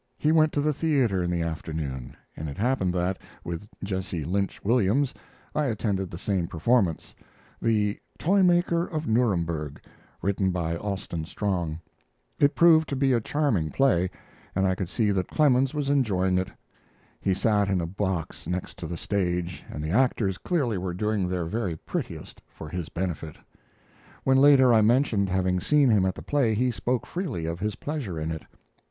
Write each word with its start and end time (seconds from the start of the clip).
He 0.17 0.31
went 0.31 0.51
to 0.53 0.61
the 0.61 0.73
theater 0.73 1.21
in 1.21 1.29
the 1.29 1.43
afternoon; 1.43 2.17
and 2.35 2.49
it 2.49 2.57
happened 2.57 2.91
that, 2.95 3.19
with 3.43 3.67
Jesse 3.83 4.25
Lynch 4.25 4.63
Williams, 4.63 5.13
I 5.53 5.65
attended 5.67 6.09
the 6.09 6.17
same 6.17 6.47
performance 6.47 7.13
the 7.61 7.99
"Toy 8.17 8.41
Maker 8.41 8.87
of 8.87 9.05
Nuremberg" 9.07 9.79
written 10.23 10.49
by 10.49 10.75
Austin 10.75 11.23
Strong. 11.25 11.81
It 12.39 12.55
proved 12.55 12.89
to 12.89 12.95
be 12.95 13.13
a 13.13 13.21
charming 13.21 13.69
play, 13.69 14.09
and 14.55 14.65
I 14.65 14.73
could 14.73 14.89
see 14.89 15.11
that 15.11 15.27
Clemens 15.27 15.71
was 15.75 15.87
enjoying 15.87 16.39
it. 16.39 16.49
He 17.19 17.35
sat 17.35 17.69
in 17.69 17.79
a 17.79 17.85
box 17.85 18.47
next 18.47 18.77
to 18.79 18.87
the 18.87 18.97
stage, 18.97 19.63
and 19.69 19.83
the 19.83 19.91
actors 19.91 20.39
clearly 20.39 20.79
were 20.79 20.95
doing 20.95 21.27
their 21.27 21.45
very 21.45 21.75
prettiest 21.75 22.41
for 22.49 22.67
his 22.69 22.89
benefit. 22.89 23.35
When 24.23 24.37
later 24.37 24.73
I 24.73 24.81
mentioned 24.81 25.29
having 25.29 25.59
seen 25.59 25.91
him 25.91 26.07
at 26.07 26.15
the 26.15 26.23
play, 26.23 26.55
he 26.55 26.71
spoke 26.71 27.05
freely 27.05 27.45
of 27.45 27.59
his 27.59 27.75
pleasure 27.75 28.19
in 28.19 28.31
it. 28.31 28.43